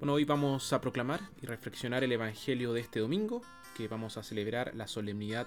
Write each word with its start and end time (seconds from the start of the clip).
Bueno, 0.00 0.14
hoy 0.14 0.24
vamos 0.24 0.72
a 0.72 0.80
proclamar 0.80 1.20
y 1.42 1.46
reflexionar 1.46 2.02
el 2.02 2.12
Evangelio 2.12 2.72
de 2.72 2.80
este 2.80 3.00
domingo, 3.00 3.42
que 3.76 3.86
vamos 3.86 4.16
a 4.16 4.22
celebrar 4.22 4.74
la 4.74 4.86
solemnidad 4.86 5.46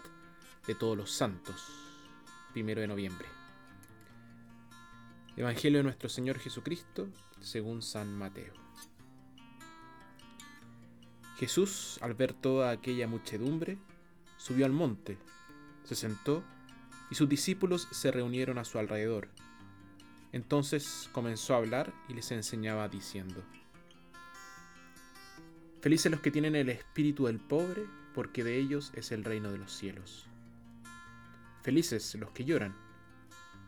de 0.68 0.75
todos 0.75 0.96
los 0.96 1.10
santos, 1.10 1.55
primero 2.52 2.79
de 2.79 2.88
noviembre. 2.88 3.28
Evangelio 5.36 5.79
de 5.79 5.86
nuestro 5.86 6.07
Señor 6.07 6.38
Jesucristo, 6.38 7.07
según 7.42 7.82
San 7.82 8.16
Mateo. 8.16 8.54
Jesús, 11.38 11.97
al 12.04 12.14
ver 12.14 12.33
toda 12.33 12.70
aquella 12.70 13.07
muchedumbre, 13.07 13.79
subió 14.38 14.68
al 14.68 14.71
monte, 14.71 15.18
se 15.83 15.96
sentó 15.96 16.43
y 17.10 17.15
sus 17.15 17.28
discípulos 17.28 17.88
se 17.89 18.11
reunieron 18.11 18.60
a 18.60 18.65
su 18.65 18.78
alrededor. 18.78 19.29
Entonces 20.32 21.10
comenzó 21.11 21.56
a 21.56 21.57
hablar 21.57 21.92
y 22.07 22.14
les 22.14 22.32
enseñaba 22.32 22.88
diciendo, 22.88 23.43
Felices 25.83 26.10
los 26.10 26.21
que 26.21 26.32
tienen 26.32 26.55
el 26.55 26.69
espíritu 26.69 27.25
del 27.25 27.42
pobre, 27.42 27.86
porque 28.14 28.46
de 28.46 28.57
ellos 28.57 28.93
es 28.96 29.11
el 29.11 29.25
reino 29.25 29.51
de 29.51 29.57
los 29.57 29.74
cielos. 29.74 30.28
Felices 31.61 32.16
los 32.16 32.31
que 32.31 32.45
lloran, 32.45 32.73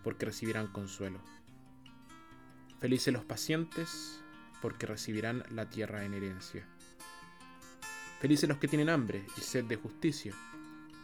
porque 0.02 0.26
recibirán 0.26 0.68
consuelo. 0.68 1.20
Felices 2.80 3.14
los 3.14 3.26
pacientes, 3.26 4.24
porque 4.62 4.86
recibirán 4.86 5.44
la 5.50 5.70
tierra 5.70 6.06
en 6.06 6.14
herencia. 6.14 6.66
Felices 8.22 8.48
los 8.48 8.60
que 8.60 8.70
tienen 8.70 8.88
hambre 8.88 9.26
y 9.38 9.42
sed 9.42 9.66
de 9.66 9.76
justicia, 9.76 10.34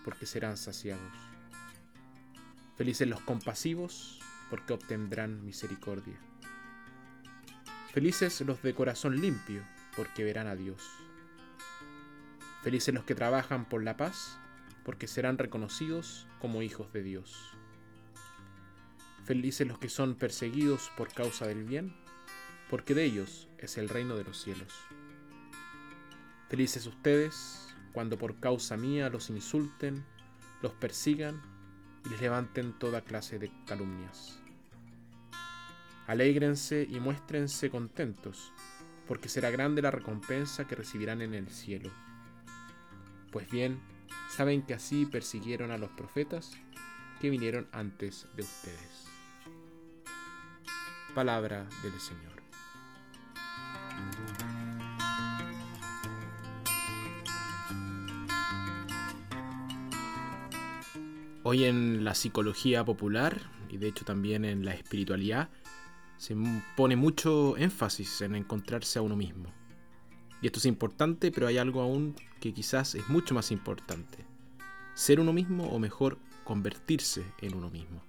porque 0.05 0.25
serán 0.25 0.55
saciados. 0.55 1.11
Felices 2.77 3.09
los 3.09 3.19
compasivos, 3.19 4.21
porque 4.49 4.71
obtendrán 4.71 5.43
misericordia. 5.43 6.17
Felices 7.91 8.39
los 8.47 8.61
de 8.61 8.73
corazón 8.73 9.19
limpio, 9.19 9.61
porque 9.95 10.23
verán 10.23 10.47
a 10.47 10.55
Dios. 10.55 10.83
Felices 12.63 12.93
los 12.93 13.03
que 13.03 13.15
trabajan 13.15 13.65
por 13.67 13.83
la 13.83 13.97
paz, 13.97 14.37
porque 14.83 15.07
serán 15.07 15.37
reconocidos 15.37 16.27
como 16.39 16.61
hijos 16.61 16.91
de 16.93 17.03
Dios. 17.03 17.51
Felices 19.25 19.67
los 19.67 19.79
que 19.79 19.89
son 19.89 20.15
perseguidos 20.15 20.91
por 20.97 21.13
causa 21.13 21.47
del 21.47 21.63
bien, 21.63 21.95
porque 22.69 22.93
de 22.93 23.03
ellos 23.03 23.47
es 23.57 23.77
el 23.77 23.89
reino 23.89 24.15
de 24.15 24.23
los 24.23 24.41
cielos. 24.41 24.73
Felices 26.49 26.85
ustedes 26.85 27.71
cuando 27.93 28.17
por 28.17 28.39
causa 28.39 28.77
mía 28.77 29.09
los 29.09 29.29
insulten, 29.29 30.05
los 30.61 30.73
persigan 30.73 31.41
y 32.05 32.09
les 32.09 32.21
levanten 32.21 32.77
toda 32.77 33.01
clase 33.01 33.39
de 33.39 33.51
calumnias. 33.65 34.39
Alégrense 36.07 36.87
y 36.89 36.99
muéstrense 36.99 37.69
contentos, 37.69 38.51
porque 39.11 39.27
será 39.27 39.51
grande 39.51 39.81
la 39.81 39.91
recompensa 39.91 40.65
que 40.65 40.73
recibirán 40.73 41.21
en 41.21 41.33
el 41.33 41.49
cielo. 41.49 41.91
Pues 43.29 43.51
bien, 43.51 43.81
saben 44.29 44.61
que 44.61 44.73
así 44.73 45.05
persiguieron 45.05 45.71
a 45.71 45.77
los 45.77 45.89
profetas 45.89 46.53
que 47.19 47.29
vinieron 47.29 47.67
antes 47.73 48.25
de 48.37 48.43
ustedes. 48.43 49.09
Palabra 51.13 51.67
del 51.83 51.99
Señor. 51.99 52.41
Hoy 61.43 61.65
en 61.65 62.05
la 62.05 62.15
psicología 62.15 62.85
popular 62.85 63.41
y 63.69 63.75
de 63.75 63.89
hecho 63.89 64.05
también 64.05 64.45
en 64.45 64.63
la 64.63 64.73
espiritualidad 64.73 65.49
se 66.21 66.35
pone 66.77 66.95
mucho 66.95 67.57
énfasis 67.57 68.21
en 68.21 68.35
encontrarse 68.35 68.99
a 68.99 69.01
uno 69.01 69.15
mismo. 69.15 69.51
Y 70.39 70.45
esto 70.45 70.59
es 70.59 70.67
importante, 70.67 71.31
pero 71.31 71.47
hay 71.47 71.57
algo 71.57 71.81
aún 71.81 72.13
que 72.39 72.53
quizás 72.53 72.93
es 72.93 73.09
mucho 73.09 73.33
más 73.33 73.49
importante. 73.49 74.23
Ser 74.93 75.19
uno 75.19 75.33
mismo 75.33 75.67
o 75.69 75.79
mejor 75.79 76.19
convertirse 76.43 77.25
en 77.41 77.55
uno 77.55 77.71
mismo. 77.71 78.03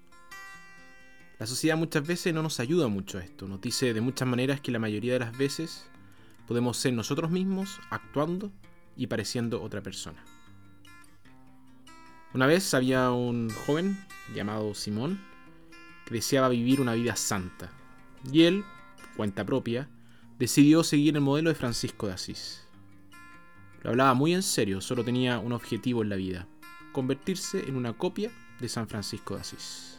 La 1.38 1.46
sociedad 1.46 1.78
muchas 1.78 2.06
veces 2.06 2.34
no 2.34 2.42
nos 2.42 2.60
ayuda 2.60 2.86
mucho 2.88 3.16
a 3.16 3.22
esto. 3.22 3.48
Nos 3.48 3.62
dice 3.62 3.94
de 3.94 4.02
muchas 4.02 4.28
maneras 4.28 4.60
que 4.60 4.72
la 4.72 4.78
mayoría 4.78 5.14
de 5.14 5.20
las 5.20 5.38
veces 5.38 5.86
podemos 6.46 6.76
ser 6.76 6.92
nosotros 6.92 7.30
mismos 7.30 7.80
actuando 7.88 8.52
y 8.94 9.06
pareciendo 9.06 9.62
otra 9.62 9.82
persona. 9.82 10.22
Una 12.34 12.46
vez 12.46 12.74
había 12.74 13.10
un 13.10 13.48
joven 13.64 14.04
llamado 14.34 14.74
Simón 14.74 15.18
que 16.04 16.12
deseaba 16.12 16.50
vivir 16.50 16.82
una 16.82 16.92
vida 16.92 17.16
santa. 17.16 17.72
Y 18.30 18.42
él, 18.42 18.64
cuenta 19.16 19.44
propia, 19.44 19.88
decidió 20.38 20.84
seguir 20.84 21.14
el 21.14 21.22
modelo 21.22 21.50
de 21.50 21.54
Francisco 21.54 22.06
de 22.06 22.14
Asís. 22.14 22.66
Lo 23.82 23.90
hablaba 23.90 24.14
muy 24.14 24.34
en 24.34 24.42
serio, 24.42 24.80
solo 24.80 25.04
tenía 25.04 25.38
un 25.38 25.52
objetivo 25.52 26.02
en 26.02 26.08
la 26.08 26.16
vida, 26.16 26.46
convertirse 26.92 27.68
en 27.68 27.76
una 27.76 27.94
copia 27.94 28.30
de 28.60 28.68
San 28.68 28.86
Francisco 28.86 29.34
de 29.34 29.40
Asís. 29.40 29.98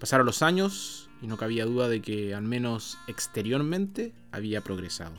Pasaron 0.00 0.26
los 0.26 0.42
años 0.42 1.10
y 1.22 1.26
no 1.26 1.36
cabía 1.36 1.66
duda 1.66 1.88
de 1.88 2.00
que, 2.00 2.34
al 2.34 2.42
menos 2.42 2.98
exteriormente, 3.06 4.14
había 4.32 4.62
progresado. 4.62 5.14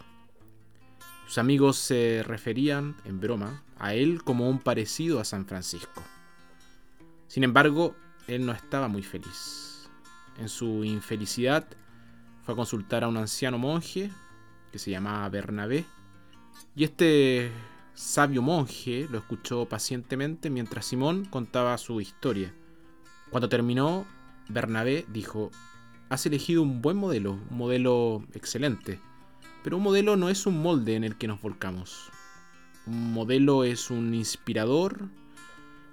Sus 1.28 1.38
amigos 1.38 1.78
se 1.78 2.24
referían, 2.26 2.98
en 3.06 3.22
broma, 3.22 3.64
a 3.78 3.94
él 3.94 4.24
como 4.24 4.50
un 4.50 4.60
parecido 4.60 5.20
a 5.20 5.26
San 5.26 5.46
Francisco. 5.46 6.04
Sin 7.28 7.46
embargo, 7.46 7.96
él 8.28 8.46
no 8.46 8.52
estaba 8.52 8.90
muy 8.90 9.04
feliz. 9.04 9.71
En 10.38 10.50
su 10.50 10.84
infelicidad 10.84 11.68
fue 12.44 12.54
a 12.54 12.58
consultar 12.58 13.04
a 13.04 13.08
un 13.08 13.18
anciano 13.18 13.58
monje 13.58 14.12
que 14.72 14.80
se 14.80 14.92
llamaba 14.92 15.28
Bernabé, 15.30 15.86
y 16.76 16.84
este 16.86 17.52
sabio 17.94 18.42
monje 18.42 19.08
lo 19.12 19.18
escuchó 19.18 19.66
pacientemente 19.66 20.50
mientras 20.50 20.86
Simón 20.86 21.26
contaba 21.26 21.78
su 21.78 22.00
historia. 22.00 22.54
Cuando 23.30 23.50
terminó, 23.50 24.06
Bernabé 24.48 25.06
dijo, 25.10 25.52
has 26.10 26.26
elegido 26.26 26.62
un 26.62 26.82
buen 26.82 26.98
modelo, 26.98 27.40
un 27.50 27.58
modelo 27.58 28.26
excelente. 28.34 29.00
Pero 29.64 29.78
un 29.78 29.84
modelo 29.84 30.18
no 30.18 30.30
es 30.30 30.46
un 30.46 30.62
molde 30.62 30.96
en 30.96 31.04
el 31.04 31.18
que 31.18 31.28
nos 31.28 31.42
volcamos. 31.42 32.10
Un 32.86 33.14
modelo 33.14 33.64
es 33.64 33.92
un 33.92 34.14
inspirador 34.14 35.08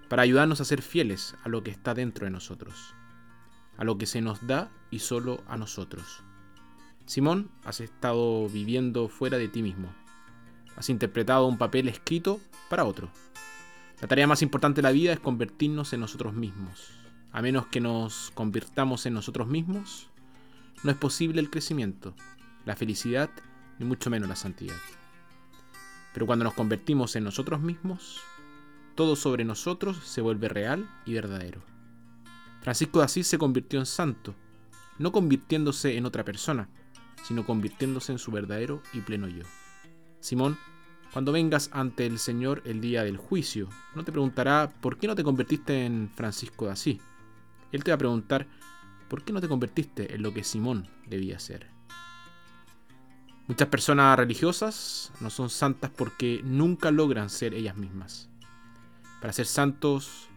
para 0.09 0.23
ayudarnos 0.23 0.61
a 0.61 0.65
ser 0.65 0.83
fieles 0.83 1.37
a 1.45 1.49
lo 1.49 1.63
que 1.63 1.71
está 1.71 1.95
dentro 1.95 2.25
de 2.25 2.31
nosotros, 2.31 2.95
a 3.79 3.85
lo 3.85 3.97
que 3.97 4.07
se 4.07 4.21
nos 4.21 4.47
da 4.47 4.71
y 4.91 4.99
solo 4.99 5.43
a 5.49 5.57
nosotros. 5.57 6.23
Simón, 7.07 7.51
has 7.65 7.81
estado 7.81 8.49
viviendo 8.49 9.09
fuera 9.09 9.39
de 9.39 9.49
ti 9.49 9.63
mismo. 9.63 9.89
Has 10.77 10.91
interpretado 10.91 11.47
un 11.47 11.57
papel 11.57 11.89
escrito 11.89 12.39
para 12.69 12.85
otro. 12.85 13.09
La 14.01 14.09
tarea 14.09 14.27
más 14.27 14.43
importante 14.43 14.79
de 14.79 14.83
la 14.83 14.93
vida 14.93 15.13
es 15.13 15.21
convertirnos 15.21 15.93
en 15.93 16.01
nosotros 16.01 16.35
mismos. 16.35 16.91
A 17.33 17.41
menos 17.41 17.67
que 17.67 17.81
nos 17.81 18.31
convirtamos 18.35 19.07
en 19.07 19.15
nosotros 19.15 19.49
mismos, 19.49 20.09
no 20.83 20.91
es 20.91 20.97
posible 20.97 21.41
el 21.41 21.51
crecimiento, 21.51 22.15
la 22.65 22.77
felicidad 22.77 23.31
ni 23.79 23.87
mucho 23.87 24.11
menos 24.11 24.29
la 24.29 24.37
santidad. 24.37 24.77
Pero 26.13 26.27
cuando 26.27 26.45
nos 26.45 26.55
convertimos 26.55 27.17
en 27.17 27.25
nosotros 27.25 27.61
mismos, 27.61 28.21
todo 28.95 29.17
sobre 29.17 29.45
nosotros 29.45 29.99
se 30.05 30.21
vuelve 30.21 30.49
real 30.49 30.89
y 31.07 31.15
verdadero. 31.15 31.63
Francisco 32.69 32.99
de 32.99 33.07
Asís 33.07 33.27
se 33.27 33.39
convirtió 33.39 33.79
en 33.79 33.87
santo, 33.87 34.35
no 34.99 35.11
convirtiéndose 35.11 35.97
en 35.97 36.05
otra 36.05 36.23
persona, 36.23 36.69
sino 37.25 37.47
convirtiéndose 37.47 38.13
en 38.13 38.19
su 38.19 38.31
verdadero 38.31 38.83
y 38.93 39.01
pleno 39.01 39.27
yo. 39.27 39.43
Simón, 40.21 40.59
cuando 41.11 41.33
vengas 41.33 41.71
ante 41.73 42.05
el 42.05 42.19
Señor 42.19 42.61
el 42.67 42.83
día 42.83 43.05
del 43.05 43.17
juicio, 43.17 43.71
no 43.95 44.05
te 44.05 44.13
preguntará 44.13 44.71
por 44.83 44.99
qué 44.99 45.07
no 45.07 45.15
te 45.15 45.25
convertiste 45.25 45.87
en 45.87 46.11
Francisco 46.15 46.67
de 46.67 46.73
Asís. 46.73 46.99
Él 47.73 47.83
te 47.85 47.91
va 47.91 47.95
a 47.95 47.99
preguntar 47.99 48.47
por 49.09 49.25
qué 49.25 49.33
no 49.33 49.41
te 49.41 49.49
convertiste 49.49 50.15
en 50.15 50.21
lo 50.21 50.35
que 50.35 50.45
Simón 50.45 50.91
debía 51.07 51.39
ser. 51.39 51.71
Muchas 53.47 53.69
personas 53.69 54.19
religiosas 54.19 55.11
no 55.21 55.31
son 55.31 55.49
santas 55.49 55.91
porque 55.97 56.43
nunca 56.45 56.91
logran 56.91 57.31
ser 57.31 57.55
ellas 57.55 57.79
mismas. 57.79 58.29
Para 59.23 59.33
ser 59.33 59.47
santos 59.47 60.29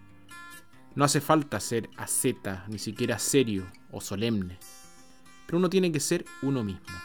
no 0.96 1.06
hace 1.06 1.22
falta 1.22 1.60
ser 1.60 1.90
asceta, 1.98 2.66
ni 2.68 2.78
siquiera 2.78 3.18
serio 3.18 3.66
o 3.92 4.02
solemne. 4.02 4.60
Pero 5.46 5.58
uno 5.58 5.70
tiene 5.70 5.92
que 5.92 6.00
ser 6.00 6.26
uno 6.42 6.64
mismo. 6.64 6.98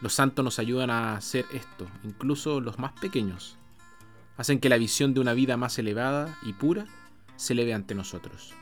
Los 0.00 0.14
santos 0.14 0.44
nos 0.44 0.58
ayudan 0.58 0.90
a 0.90 1.16
hacer 1.16 1.46
esto, 1.52 1.88
incluso 2.04 2.60
los 2.60 2.78
más 2.78 2.92
pequeños. 2.92 3.56
Hacen 4.36 4.60
que 4.60 4.68
la 4.68 4.78
visión 4.78 5.14
de 5.14 5.20
una 5.20 5.32
vida 5.32 5.56
más 5.56 5.78
elevada 5.78 6.38
y 6.42 6.52
pura 6.52 6.86
se 7.36 7.54
eleve 7.54 7.74
ante 7.74 7.94
nosotros. 7.94 8.52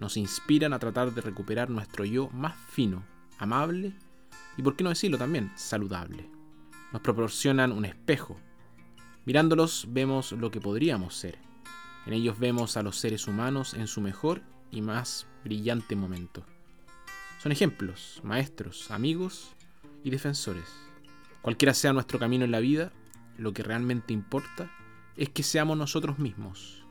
Nos 0.00 0.16
inspiran 0.16 0.72
a 0.72 0.78
tratar 0.78 1.14
de 1.14 1.20
recuperar 1.20 1.70
nuestro 1.70 2.04
yo 2.04 2.28
más 2.30 2.56
fino, 2.70 3.04
amable 3.38 3.94
y 4.56 4.62
por 4.62 4.76
qué 4.76 4.84
no 4.84 4.90
decirlo 4.90 5.16
también, 5.16 5.52
saludable. 5.54 6.28
Nos 6.92 7.02
proporcionan 7.02 7.72
un 7.72 7.84
espejo. 7.84 8.36
Mirándolos 9.24 9.86
vemos 9.88 10.32
lo 10.32 10.50
que 10.50 10.60
podríamos 10.60 11.14
ser. 11.14 11.47
En 12.08 12.14
ellos 12.14 12.38
vemos 12.38 12.78
a 12.78 12.82
los 12.82 12.96
seres 12.96 13.26
humanos 13.26 13.74
en 13.74 13.86
su 13.86 14.00
mejor 14.00 14.40
y 14.70 14.80
más 14.80 15.26
brillante 15.44 15.94
momento. 15.94 16.42
Son 17.38 17.52
ejemplos, 17.52 18.22
maestros, 18.24 18.90
amigos 18.90 19.50
y 20.02 20.08
defensores. 20.08 20.64
Cualquiera 21.42 21.74
sea 21.74 21.92
nuestro 21.92 22.18
camino 22.18 22.46
en 22.46 22.50
la 22.50 22.60
vida, 22.60 22.92
lo 23.36 23.52
que 23.52 23.62
realmente 23.62 24.14
importa 24.14 24.70
es 25.16 25.28
que 25.28 25.42
seamos 25.42 25.76
nosotros 25.76 26.18
mismos, 26.18 26.82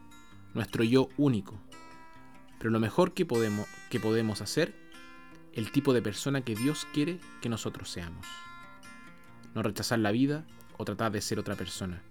nuestro 0.53 0.83
yo 0.83 1.09
único. 1.17 1.59
Pero 2.59 2.69
lo 2.69 2.79
mejor 2.79 3.15
que 3.15 3.25
podemos, 3.25 3.67
que 3.89 3.99
podemos 3.99 4.41
hacer, 4.41 4.75
el 5.51 5.71
tipo 5.71 5.95
de 5.95 6.03
persona 6.03 6.41
que 6.41 6.53
Dios 6.53 6.87
quiere 6.93 7.19
que 7.41 7.49
nosotros 7.49 7.89
seamos. 7.89 8.27
No 9.55 9.63
rechazar 9.63 9.97
la 9.97 10.11
vida 10.11 10.45
o 10.77 10.85
tratar 10.85 11.11
de 11.11 11.21
ser 11.21 11.39
otra 11.39 11.55
persona, 11.55 12.03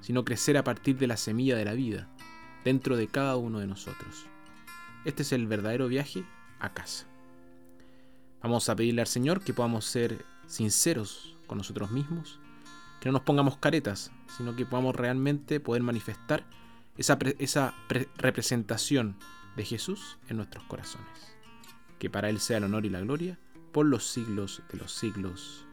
sino 0.00 0.24
crecer 0.24 0.56
a 0.56 0.64
partir 0.64 0.96
de 0.96 1.06
la 1.06 1.18
semilla 1.18 1.54
de 1.54 1.66
la 1.66 1.74
vida 1.74 2.08
dentro 2.66 2.96
de 2.96 3.06
cada 3.06 3.36
uno 3.36 3.60
de 3.60 3.68
nosotros. 3.68 4.26
Este 5.04 5.22
es 5.22 5.30
el 5.30 5.46
verdadero 5.46 5.86
viaje 5.86 6.24
a 6.58 6.74
casa. 6.74 7.06
Vamos 8.42 8.68
a 8.68 8.74
pedirle 8.74 9.02
al 9.02 9.06
Señor 9.06 9.40
que 9.40 9.54
podamos 9.54 9.84
ser 9.84 10.24
sinceros 10.48 11.36
con 11.46 11.58
nosotros 11.58 11.92
mismos, 11.92 12.40
que 13.00 13.08
no 13.08 13.12
nos 13.12 13.22
pongamos 13.22 13.56
caretas, 13.58 14.10
sino 14.36 14.56
que 14.56 14.66
podamos 14.66 14.96
realmente 14.96 15.60
poder 15.60 15.84
manifestar 15.84 16.44
esa, 16.96 17.16
esa 17.38 17.72
representación 18.16 19.16
de 19.54 19.64
Jesús 19.64 20.18
en 20.28 20.38
nuestros 20.38 20.64
corazones. 20.64 21.36
Que 22.00 22.10
para 22.10 22.30
Él 22.30 22.40
sea 22.40 22.56
el 22.58 22.64
honor 22.64 22.84
y 22.84 22.90
la 22.90 22.98
gloria 22.98 23.38
por 23.70 23.86
los 23.86 24.08
siglos 24.08 24.64
de 24.72 24.78
los 24.78 24.90
siglos. 24.90 25.65